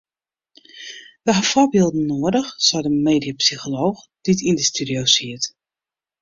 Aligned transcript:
We 1.25 1.31
ha 1.37 1.43
foarbylden 1.51 2.07
noadich 2.11 2.49
sei 2.67 2.81
de 2.85 2.91
mediapsycholooch 3.09 4.01
dy't 4.23 4.45
yn 4.49 4.57
de 4.59 4.65
studio 4.71 5.01
siet. 5.15 5.43